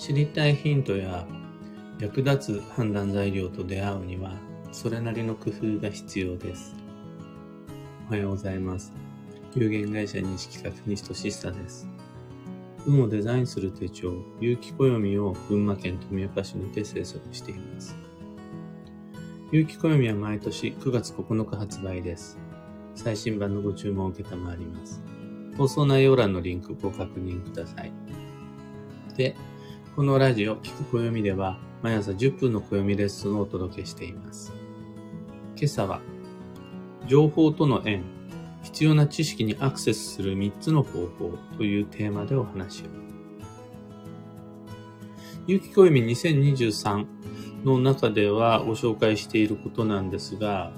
[0.00, 1.26] 知りたいヒントや
[1.98, 4.32] 役立つ判断材料と出会うには、
[4.72, 6.74] それなりの工夫が必要です。
[8.08, 8.94] おはようございます。
[9.54, 11.86] 有限会社西企画西俊久です。
[12.86, 17.94] 運をデザインする手帳、有機暦を群馬県富岡市にて制作しています。
[19.52, 22.38] 有機暦は毎年9月9日発売です。
[22.94, 25.02] 最新版のご注文を受けたまわります。
[25.58, 27.92] 放送内容欄のリンクご確認ください。
[29.14, 29.36] で、
[30.00, 34.50] このラジオ、聞く暦では、毎朝10分の暦レッスンをお届けしています。
[35.54, 36.00] 今朝は、
[37.06, 38.02] 情報との縁、
[38.62, 42.86] 必要な知識にアクセスする3つの方法というテーマでお話を。
[45.46, 47.06] 有機暦2023
[47.66, 50.72] の中ではご紹介していることなんですが、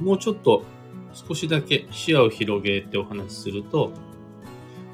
[0.00, 0.64] もうちょっと
[1.12, 3.92] 少しだけ視野を広げてお話しすると、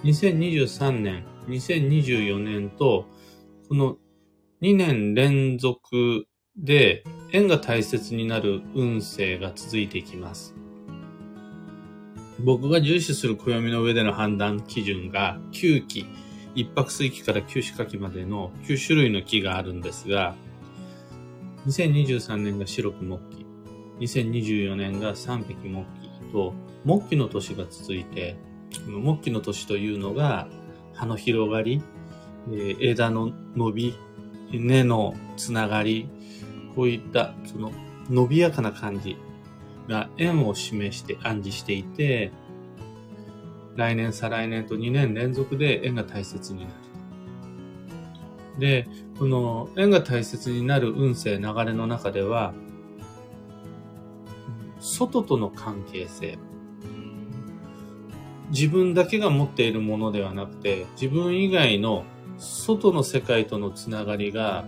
[0.05, 3.07] 2023年、2024年と
[3.73, 3.97] この
[4.61, 6.27] 2年連続
[6.59, 10.55] で縁が大切になる運勢が続いていきます。
[12.39, 16.05] 僕が重視する暦の上での判断基準が9期、
[16.55, 20.34] 一泊水期から九死火期までの9種類の木があるんですが、
[21.67, 23.47] 2023年が白く木期、
[24.00, 26.11] 2024年が三匹木期。
[26.31, 26.53] と、
[26.84, 28.37] 木期の年が続いて、
[28.87, 30.47] 木期の年というのが、
[30.93, 31.81] 葉の広がり、
[32.51, 33.95] え枝の伸び、
[34.51, 36.09] 根のつながり、
[36.75, 37.73] こういったその
[38.11, 39.17] 伸びやかな感じ
[39.89, 42.33] が円を示して暗示していて、
[43.77, 46.73] 来年、再来年と2年連続で円が大切になる。
[48.59, 48.87] で、
[49.19, 52.53] この円が大切になる運勢、流れの中では、
[54.81, 56.39] 外との関係性。
[58.51, 62.05] 自分だけが持っているものではなくて、自分以外の
[62.38, 64.66] 外の世界とのつながりが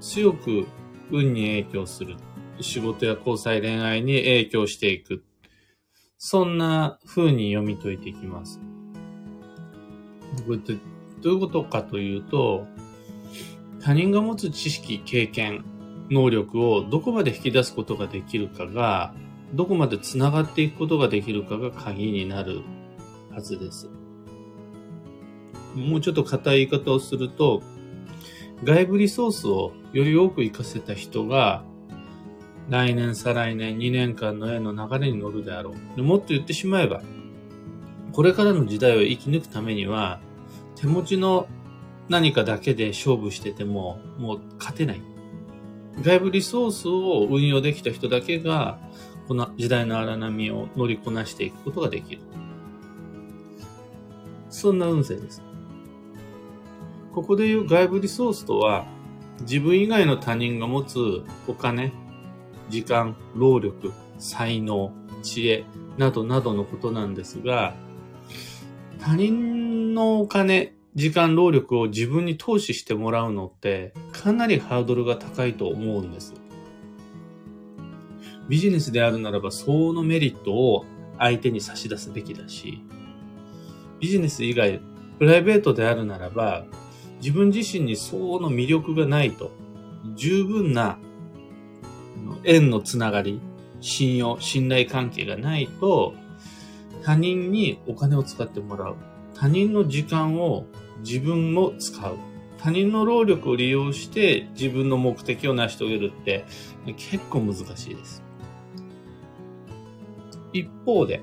[0.00, 0.66] 強く
[1.10, 2.16] 運に影響する。
[2.60, 5.24] 仕事や交際恋愛に影響していく。
[6.16, 8.60] そんな風に読み解いていきます。
[10.44, 10.76] これって
[11.20, 12.66] どういうことかというと、
[13.80, 15.64] 他人が持つ知識、経験、
[16.10, 19.14] 能力をどこまで引き出すことができるかが、
[19.54, 22.62] どこまで繋がっていくことができるかが鍵になる
[23.30, 23.88] はずです。
[25.74, 27.62] もうちょっと硬い言い方をすると、
[28.64, 31.64] 外部リソースをより多く活かせた人が、
[32.68, 36.02] 来年、再来年、2年間の絵の流れに乗るであろう。
[36.02, 37.02] もっと言ってしまえば、
[38.12, 40.20] これからの時代を生き抜くためには、
[40.76, 41.46] 手持ちの
[42.08, 45.02] 何かだけで勝負してても、もう勝てない。
[46.02, 48.78] 外部リソースを運用できた人だけが、
[49.28, 52.22] この時代の荒波を乗りこなしていくことができる。
[54.50, 55.42] そんな運勢です。
[57.18, 58.86] ここでいう外部リソースとは、
[59.40, 61.92] 自分以外の他人が持つお金、
[62.68, 64.92] 時間、労力、才能、
[65.24, 65.64] 知恵
[65.96, 67.74] などなどのことなんですが、
[69.00, 76.34] 他人のお金、時間、労力を自分に投資してもらうのってかなりハードルが高いと思うんです。
[78.48, 80.86] ビジネスであるならば相応のメリットを
[81.18, 82.84] 相手に差し出すべきだし、
[83.98, 84.80] ビジネス以外、
[85.18, 86.64] プライベートであるならば、
[87.20, 89.50] 自分自身に相応の魅力がないと、
[90.14, 90.98] 十分な
[92.44, 93.40] 縁のつながり、
[93.80, 96.14] 信用、信頼関係がないと、
[97.02, 98.96] 他人にお金を使ってもらう。
[99.34, 100.66] 他人の時間を
[101.00, 102.16] 自分も使う。
[102.58, 106.44] 他人の労力を利用して自分の目的を成し遂げるって
[106.96, 108.22] 結構難しいです。
[110.52, 111.22] 一方で、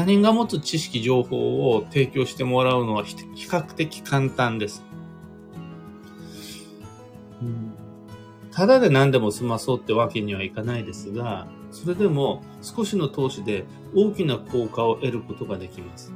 [0.00, 3.16] 他人が持つ知識、情報を提供してもらうのは比
[3.46, 4.82] 較的簡単です。
[8.50, 16.14] ただで何でも済まそうってわけにはいかないですが、それでも少しの投資で大きな効果を得ることができます。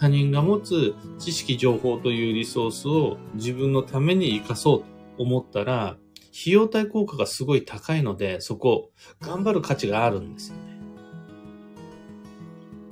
[0.00, 4.86] 他人が持つ知識情報というリソースを自分のために活かそうと
[5.18, 5.98] 思ったら、
[6.40, 10.67] 費用対効果がすごい高いので、そこ、頑張る価値があるんですよ。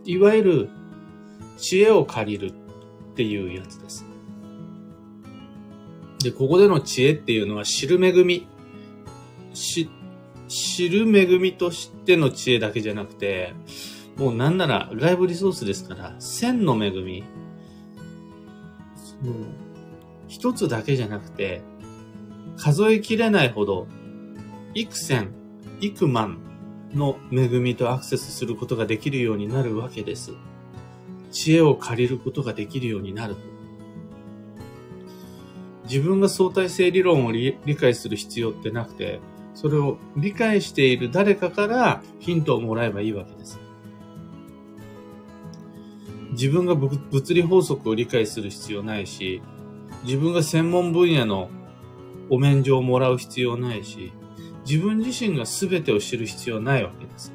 [0.06, 0.68] いわゆる、
[1.58, 2.52] 知恵を借りるっ
[3.14, 4.06] ていうやつです。
[6.22, 8.46] で、ここでの知恵っていうのは知る恵み。
[9.52, 9.90] し、
[10.48, 13.54] 知る恵みとしての知恵だけじゃなくて、
[14.16, 17.24] もうなんなら外部リソースですから、千の恵み。
[18.96, 19.34] その
[20.28, 21.62] 一つだけじゃなくて、
[22.56, 23.86] 数えきれないほど、
[24.74, 25.30] 幾千、
[25.80, 26.38] 幾万
[26.96, 30.32] の恵みとアクセスすることができるようになるわけです。
[31.30, 33.36] 知恵を借りることができるようになる。
[35.84, 39.20] 自分が相対性理論を理解する必要ってなくて、
[39.54, 43.60] それを理解している誰かからヒントをもらえばいいわけです。
[46.32, 49.40] 自分が物理法則を理解する必要ないし、
[50.04, 51.50] 自分が専門分野の
[52.28, 54.12] お免状をもらう必要ないし、
[54.68, 57.32] 自分自身が全てを知る必要ないわけです。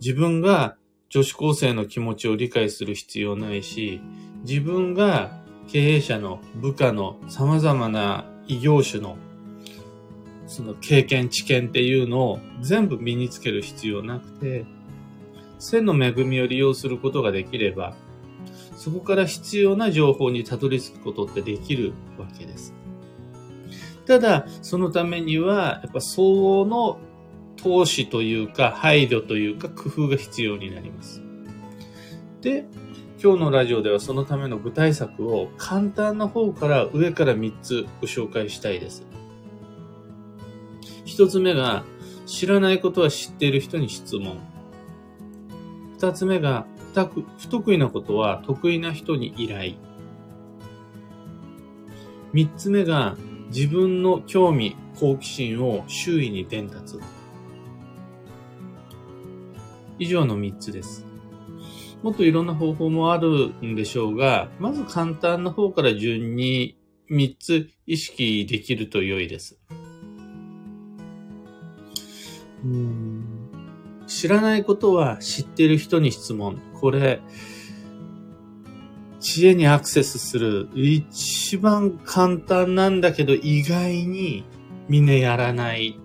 [0.00, 0.76] 自分が
[1.10, 4.00] 女子高生の気持ちを理解する必要ないし、
[4.44, 5.30] 自分が
[5.68, 9.16] 経営者の部下の様々な異業種の
[10.52, 14.66] その経験、知見っていうのを全部身につける必要なくて、
[15.58, 17.94] 線の恵みを利用することができれば、
[18.76, 22.74] そこから必要な情報にたどり着くことってできるわけです。
[24.06, 26.98] ただ、そのためには、やっぱ相応の
[27.56, 31.22] 投資というか、配慮というか、工夫が必要になります。
[32.40, 32.66] で、
[33.22, 39.06] 今日のラジオではそのための具体策を簡単な方から上から3つご紹介したいです。
[41.06, 41.84] 1つ目が、
[42.26, 44.40] 知らないことは知っている人に質問。
[45.98, 46.66] 2つ目が、
[47.38, 49.74] 不得意なことは得意な人に依頼。
[52.34, 53.16] 3つ目が、
[53.54, 56.98] 自分の興味、好奇心を周囲に伝達。
[59.98, 61.04] 以上の3つです。
[62.02, 66.78] もっといろんな方法もあるんでしょうが、まず簡単な方から順に
[67.10, 69.58] 3つ意識できると良いです。
[72.64, 73.50] うん
[74.06, 76.58] 知らないことは知ってる人に質問。
[76.80, 77.20] これ、
[79.22, 84.44] 知恵にアクセスする一番簡単なんだけど意外に
[84.88, 85.96] みんなやらない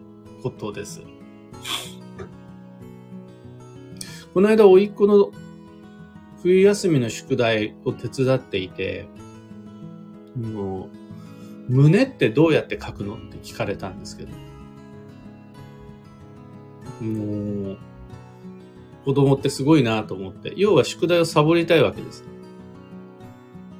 [0.43, 1.01] ことです。
[4.35, 5.31] この間、おいっ子の
[6.43, 9.07] 冬休みの宿題を手伝っていて、
[10.35, 10.89] も
[11.69, 13.15] う、胸ってどうやって書くの？
[13.15, 14.29] って聞かれたんですけど、
[17.03, 17.77] もう、
[19.05, 22.36] 子供ってすごいなと思って、要は宿題をサボりたいわけです。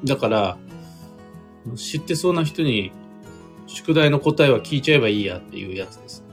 [0.04, 0.58] だから、
[1.76, 2.92] 知ってそうな人に
[3.68, 6.24] 宿題の答えは聞いちゃえばいいやっていうやつです。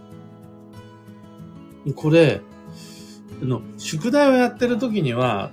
[1.95, 2.41] これ、
[3.43, 5.51] あの宿題をやってる時には、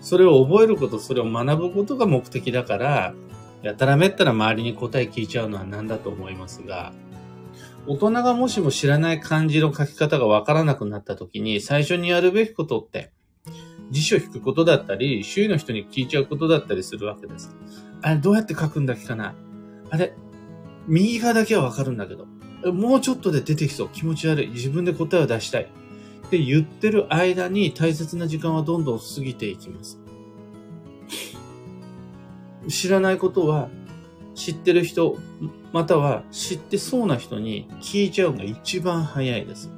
[0.00, 3.14] それを覚えること、それを学ぶことが目的だから、
[3.62, 6.92] やたらめったら周りに答え聞いちゃうのは何だと思いますが、
[7.86, 13.12] 大人がもしも知らない漢字の書き方がわからなくなった時に、最初にやるべきことって、
[13.90, 17.54] 辞書引くことだったり、周囲の人に聞いちゃうことだったりするわけです。
[18.02, 19.34] あれ、どうやって書くんだっけかな？
[19.90, 20.14] あれ、
[20.86, 22.26] 右側だけはわかるんだけど、
[22.72, 23.88] もうちょっとで出てきそう。
[23.88, 24.48] 気持ち悪い。
[24.48, 25.62] 自分で答えを出したい。
[26.26, 30.00] って言ってる間に大切な時間はどんどん過ぎていきます。
[32.68, 33.68] 知らないことは
[34.34, 35.16] 知ってる人、
[35.72, 39.70] または知ってそうな人に聞いちゃうのが一番早いです。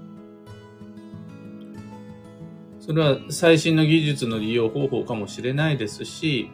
[2.88, 6.50] それは最新の技術の利用方法かもしれないですし、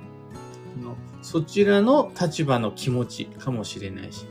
[1.22, 4.26] そちらの立場の気持ちかもしれないし、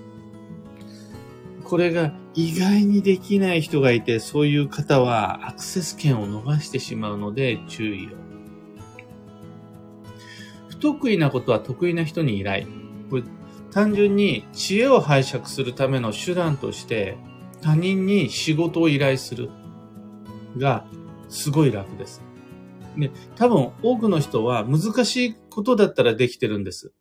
[1.63, 8.09] これが意外にできない人がいて、そういう方はアクセス権を逃してしまうので注意を。
[10.67, 12.67] 不得意なことは得意な人に依頼。
[13.09, 13.23] これ
[13.71, 17.15] 単純に知恵を拝借するための手段として
[17.61, 19.49] 他人に仕事を依頼する
[20.57, 20.85] が
[21.33, 22.21] すごい楽です。
[22.95, 26.93] ね、多分多くの人は難しいことだったらできてるんです。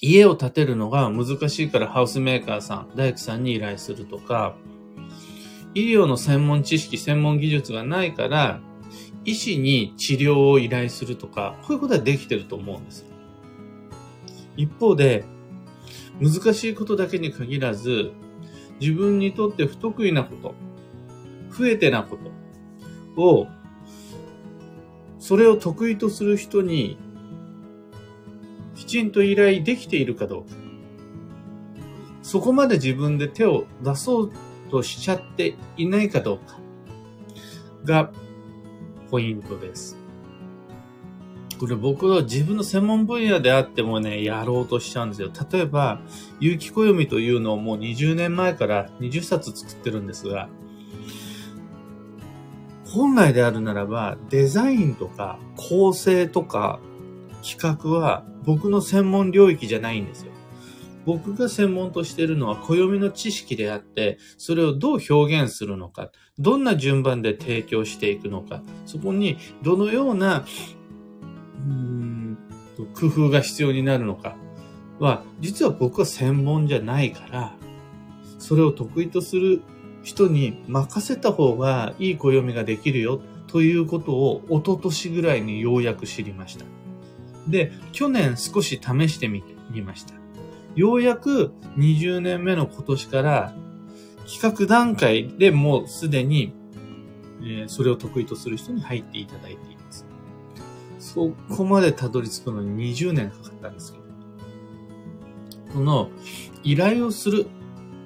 [0.00, 4.56] 家を建てるのが難しいからハウスメーカーさん、大工さんに依頼するとか、
[5.74, 8.60] 医療の専門知識、専門技術がないから、
[9.26, 13.04] 医師に治療を依頼するとか、こういうことはできてると思うんです。
[14.56, 15.24] 一方で、
[16.22, 18.12] 難しいことだけに限らず、
[18.80, 20.54] 自分にとって不得意なこと、
[21.50, 22.35] 増えてなこと
[23.16, 23.48] を、
[25.18, 26.98] それを得意とする人に
[28.74, 30.56] きちんと依頼できているかどうか。
[32.22, 34.32] そこまで自分で手を出そう
[34.70, 36.58] としちゃっていないかどうか
[37.84, 38.10] が
[39.10, 39.96] ポイントです。
[41.58, 45.30] これ僕は自分の専門分野であってもね、やろうとしちゃうんですよ。
[45.50, 46.00] 例えば、
[46.38, 50.50] 有機暦というのをもう20年前から20冊作ってるんですが、
[52.96, 56.80] 本来であるならば、デザインとか構成とか
[57.42, 60.32] 企画は僕の専門領域じゃないんですよ。
[61.04, 72.38] 僕が専門としているのは暦の知識であって、それをどう表現するのか、どんな順番で提供していくのか、そこにどのような、うーん
[72.94, 74.36] 工夫が必要になるのか、
[74.98, 77.54] は、実は僕は専門じゃないから、
[78.38, 79.62] それを得意とする
[80.06, 86.64] 人に任せた方がいい暦ができるよということを一昨年ぐらいにようやく知りました。
[87.48, 90.14] で、去年少し試してみてみました。
[90.76, 93.52] ようやく20年目の今年から
[94.30, 96.52] 企画段階でもうすでに、
[97.42, 100.06] え、それを得意とする人に入っていただいています。
[101.00, 104.04] そこまでたどり着くのに20年かかったんですけど、
[105.74, 106.10] この
[106.62, 107.48] 依頼をする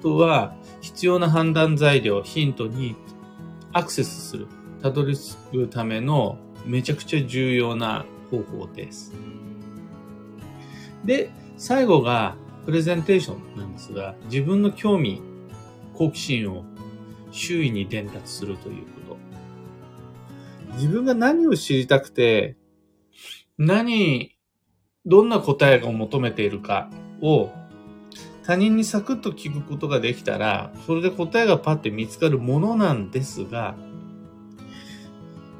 [0.01, 2.95] とは必要な判断材料、ヒントに
[3.71, 4.47] アクセスする、
[4.81, 9.13] たどり着くためのめちゃくちゃ重要な方法です。
[11.05, 12.35] で、最後が
[12.65, 15.21] プレゼンテーションなんですが、自分の興味、
[15.93, 16.65] 好奇心を
[17.31, 19.17] 周囲に伝達するということ。
[20.73, 22.57] 自分が何を知りたくて、
[23.57, 24.35] 何、
[25.05, 26.89] どんな答えを求めているか
[27.21, 27.49] を
[28.43, 33.75] 他人にサクッと聞くことができたら、それで答えがパッて見つかるものなんですが、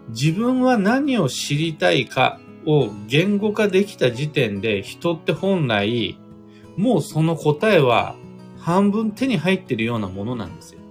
[0.10, 6.18] 自分は何を知りたいかを言語化できた時点で人って本来
[6.78, 8.16] もうその答えは
[8.60, 10.82] 半分手に入ってるようなものなんですよ。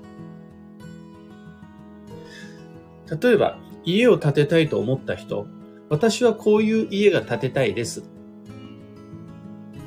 [3.20, 5.47] 例えば、家を建てたいと思った人、
[5.88, 8.04] 私はこういう家が建てたいです。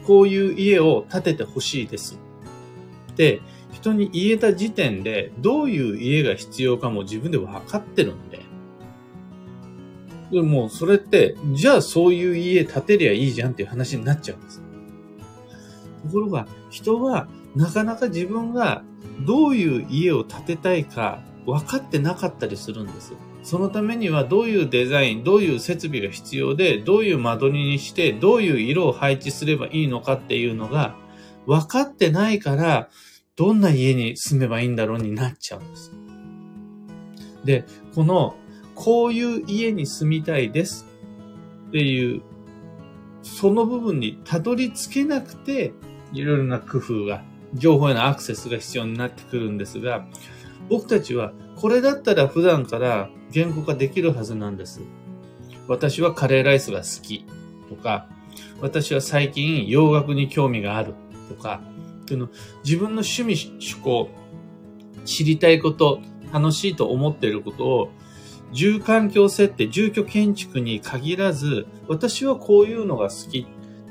[0.05, 2.19] こういう家を建ててほしいです。
[3.15, 3.41] で、
[3.71, 8.39] 人に言えた時点で、どういう家が必要かも自分で分かってるんで。
[10.31, 14.61] でも、それって、じゃあそういう家建てりゃいいじゃんっていう話になっちゃうんです。
[16.03, 18.83] ところが、人はなかなか自分が
[19.25, 23.13] どういう家を建てたいか分かってなかったりするんです。
[23.43, 30.95] そのためにはどういうデザイン、どういう設備が必要で、どういう間取りにして、どういう色を配置すればいいのかっていうのが
[31.45, 32.89] 分かってないから、
[33.35, 35.91] どんな家に住めばいいんだろうになっちゃうんです。
[37.43, 38.35] で、この、
[38.75, 40.87] こういう家に住みたいです
[41.67, 42.21] っていう、
[43.23, 45.73] その部分にたどり着けなくて、
[46.13, 47.23] いろいろな工夫が、
[47.53, 50.07] 情報へのアクセスが必要になってくるんですが、
[50.69, 51.33] 僕たちは
[51.63, 54.81] これだったら普段から言語化できるはずなんです。
[55.69, 57.25] 私はカレーライスが好き
[57.69, 58.09] とか、
[58.59, 60.93] 私は最近洋楽に興味がある
[61.29, 61.61] とか、
[62.09, 62.27] の
[62.65, 64.09] 自分の趣味趣向、
[65.05, 66.01] 知りたいこと、
[66.33, 67.91] 楽しいと思っていることを
[68.51, 73.47] 住環境設定、住居建築に限らず、私はこういうのが好き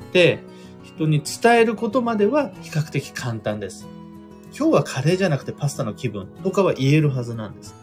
[0.09, 0.43] って
[0.83, 3.87] 人に伝えることまでは比較的簡単です。
[4.55, 7.75] 今日はカレーじゃなくてパスタの気分とかは言えるはずなんです。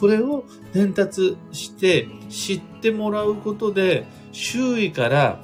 [0.00, 5.38] これを伝達して知ってもらうことで周囲から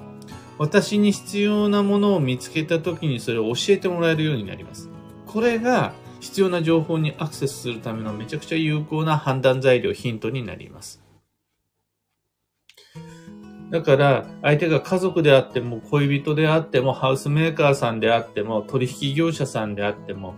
[0.59, 4.90] 私に必要なものを見つけた時にそれを教えてもらえるようになります。
[5.26, 11.01] これが必要な情報にアクセスするためのめちゃくちゃ有効な判断材料、ヒントになります。
[13.73, 20.35] だから、相手が家族であっても、恋人であっても、ハウスメーカーさんであっても、取引業者さんであっても、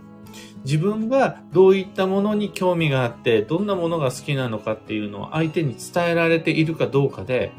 [0.65, 7.51] 自分がどういったものに興味があって、どんなものが好きなのかっていうのを相手に伝えられているかどうかで、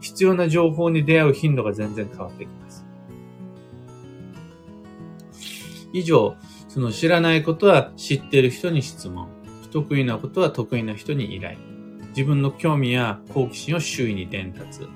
[0.00, 2.86] 必要な情報に出会う頻度が全然変わってきます。
[5.92, 6.36] 以上、
[6.68, 9.26] その知らないことは知っている人に質問、
[9.62, 11.69] 不得意なことは得意な人に依頼。
[12.10, 14.88] 自分の興味や好奇心を周囲に伝達。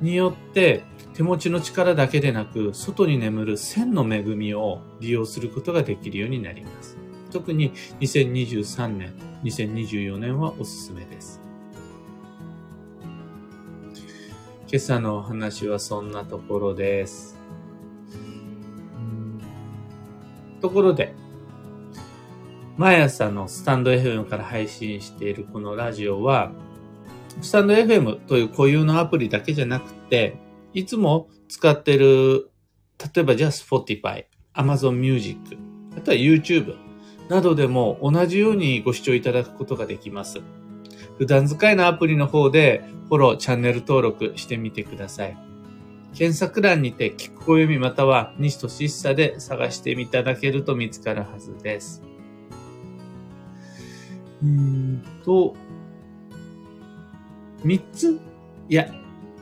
[0.00, 0.82] によって
[1.14, 6.96] 手持ちの力だけでなく外に眠る線の恵みを利用することができるようになります。
[7.30, 11.40] 特に2023年、2024年はおすすめです。
[14.68, 17.38] 今朝のお話はそんなところです。
[20.60, 21.14] ところで、
[22.76, 26.52] 毎朝のスタンド FM から配信しているこのラジオは、
[27.42, 30.36] スタンド FM という固有のアプリだけじゃなくて、
[30.72, 32.50] いつも使ってる、
[33.14, 34.24] 例えばじゃあ Spotify、
[34.54, 35.38] Amazon Music、
[35.96, 36.76] あとは YouTube
[37.28, 40.40] などでも同じようにご視聴いただくことができます。
[41.18, 45.36] 普段使いのアプリの方でフォロー、チャンネル登録してみてください。
[46.14, 52.02] 検索欄にて聞く暦または西俊久で探していただけると見つかるはずです。
[54.42, 55.54] うんと、
[57.64, 58.18] 三つ？
[58.68, 58.92] いや、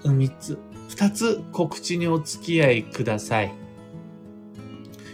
[0.04, 0.58] 三つ。
[0.88, 3.54] 二つ告知にお付き合いください。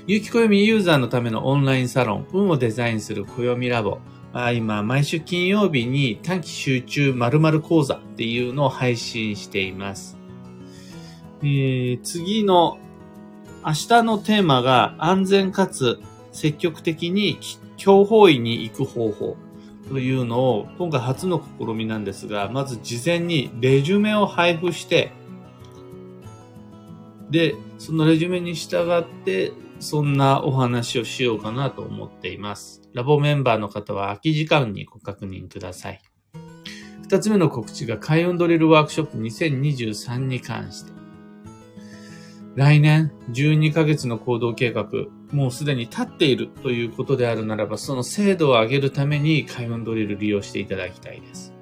[0.07, 3.99] 有機暦ユーザーのためのオンラインサロン、運をデザインする暦ラボ。
[4.33, 10.17] あ今、毎週金曜日に短期集中〇〇講座っていうのを配信しています。
[11.43, 12.79] えー、次の
[13.65, 16.01] 明日のテーマが安全かつ
[16.33, 17.39] 積極的に
[17.77, 19.37] 強法医に行く方法
[19.89, 25.13] というのを今回初の試みなんですが、まず事前にレジュメを配布して、
[27.31, 32.83] で、そのレジュメに従って、そんなお話をしようかなと思っています。
[32.95, 36.01] ラボメンバーの方は空き時間にご確認ください。
[37.03, 40.93] 二つ目の告知が開運ドリルワークショップ2023に関して。
[42.57, 44.87] 来年12ヶ月の行動計画、
[45.33, 51.53] もうすでに立っているということであるならば、その精度を上げるために開運ドリル利用していただきたいです。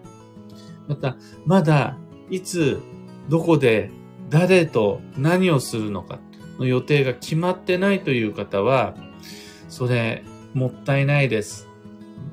[0.86, 1.16] また、
[1.46, 1.98] まだ、
[2.30, 2.80] いつ、
[3.28, 3.90] どこで、
[4.30, 6.18] 誰と何をするのか
[6.58, 8.94] の予定が決まってないという方は、
[9.68, 11.68] それ、もったいないです。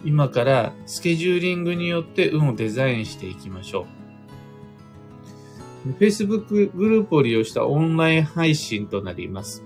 [0.03, 3.85] 今からスケジューリングによって運をデザインしていきましょ
[5.85, 5.91] う。
[5.99, 9.63] Facebook グループを利用したオンライン配信となります。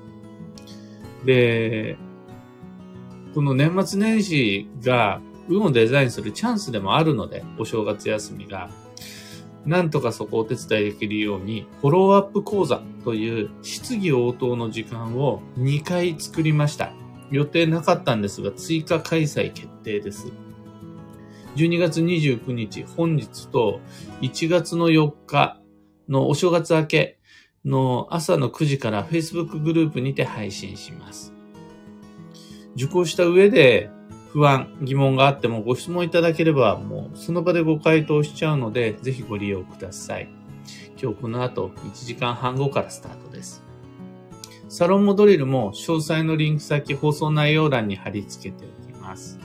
[1.25, 1.97] で、
[3.33, 8.69] この年末年始が運をデザインするチャンスでもあるので、お正月休みが、
[9.65, 16.93] なんとかそこをお手伝いできるように、フォローアップ講座という質疑応答の時間を2回作りました。
[17.31, 20.31] 予定なかったんですが、追加開催決定です。
[21.55, 23.79] 12月29日、本日と
[24.21, 25.59] 1月の4日、
[26.07, 27.19] のお正月明け
[27.65, 31.33] の朝の9時から Facebook グループにて配信します。
[32.75, 33.89] 受講した上で
[34.31, 40.29] 不安、疑問があってもご質問いただければもうその場でご回答しちゃうのでぜひご利用ください。
[41.01, 43.63] 今日この後1時間半後からスタートです。
[44.67, 49.39] サロンモドリルも詳細のリンク先放送内容欄に貼り付けておきます。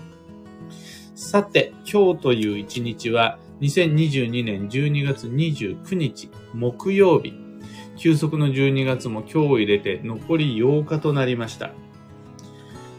[1.14, 7.34] さて、今日という一日は2022年12月29日木曜日、
[8.00, 11.73] 休息の12月も今日を入れて残り8日となりました。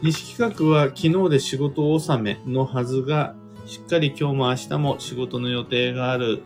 [0.00, 3.34] 西企画は昨日で仕事納めのはずが、
[3.66, 6.44] しっかり今日も明日も仕事の予定がある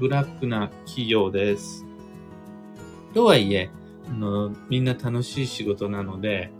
[0.00, 1.84] ブラックな企業です。
[3.12, 3.68] とはいえ、
[4.08, 6.52] あの、みんな楽しい仕事なので、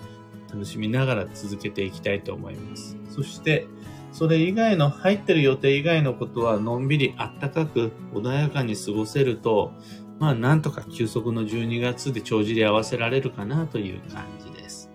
[0.52, 2.98] 楽しみながら続けていきたいと思います。
[3.08, 3.66] そして、
[4.12, 9.72] それ以外の入ってる予定以外のことはのんびりあったかく穏やかに過ごせると、
[10.18, 14.90] まあなんとか休息の12月で帳尻合わせられるかなという感じです。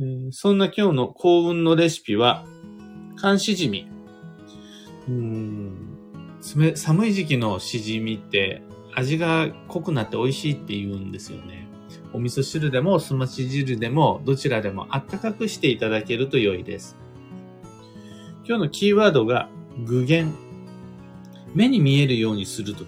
[0.00, 2.44] えー、そんな今日の幸運のレシピは、
[3.16, 3.88] 寒しじみ。
[5.08, 5.90] うん
[6.40, 8.62] 寒い時期のしじみって
[8.94, 11.68] 味が濃くなって美味しいって言うんですよね。
[12.12, 16.96] お味噌汁でもすまし汁でもどちらでもあったかくしていただけると良いです。
[18.46, 19.48] 今日のキーワードが
[19.84, 20.28] 具現。
[21.54, 22.84] 目に見えるようにすると。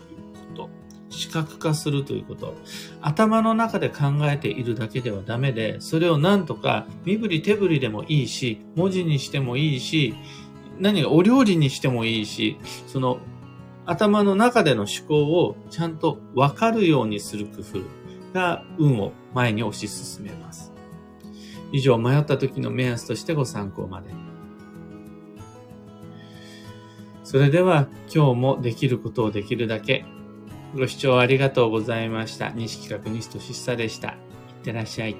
[1.12, 2.54] 視覚化するということ。
[3.00, 10.14] 頭の中で考えているだけではダメで、それをなんとか身振り手振りでもいいし、文字にしてもいいし、
[10.78, 13.18] 何がお料理にしてもいいし、その
[13.84, 17.80] 頭の中での思考をちゃんとわかるようにする工夫
[18.32, 20.72] が運を前に推し進めます。
[21.72, 24.10] 以上、迷った時の目安としてご参考まで。
[27.24, 30.04] それでは今日もできることをできるだけ。
[30.74, 32.48] ご視聴ありがとうございました。
[32.48, 34.08] 西企画西俊久でした。
[34.08, 34.16] いっ
[34.64, 35.16] てらっしゃい。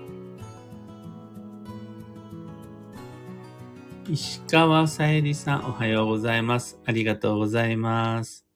[4.09, 6.81] 石川さゆりさん、おはようございます。
[6.87, 8.47] ありがとうございます。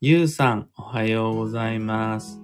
[0.00, 2.40] ゆうさん、おはようございます。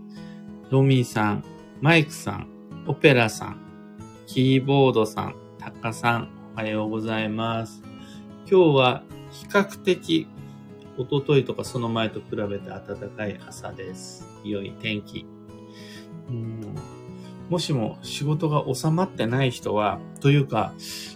[0.71, 1.45] ロミーさん、
[1.81, 2.49] マイクさん、
[2.89, 3.61] オペラさん、
[4.27, 7.85] キーボードさん、タカさん、おはようございます。
[8.51, 10.27] 今日は比較的
[10.99, 14.27] おとといとかその前と比べて暖かい朝です。
[14.45, 15.27] 良い天気。
[16.29, 16.75] うん
[17.49, 20.73] もしも仕事が収まってない人は、というか、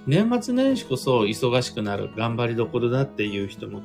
[0.06, 3.82] 年末年始こそ忙しくなる頑張りどころだっていう人も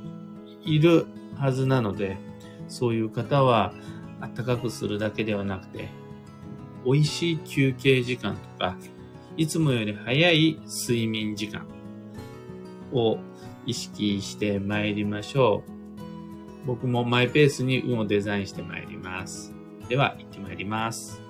[0.63, 2.17] いるはずなので、
[2.67, 3.73] そういう方は
[4.21, 5.89] 暖かくするだけではなくて、
[6.85, 8.77] 美味しい休憩時間とか、
[9.37, 11.65] いつもより早い睡眠時間
[12.93, 13.17] を
[13.65, 15.74] 意識して参りましょう。
[16.65, 19.53] 僕もマイペースに運をデザインしてまいります。
[19.87, 21.24] では、行ってまいります。